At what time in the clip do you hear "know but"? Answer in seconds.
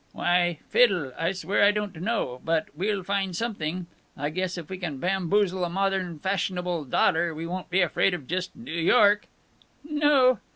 2.01-2.69